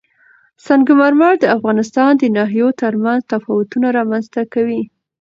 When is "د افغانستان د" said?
1.39-2.23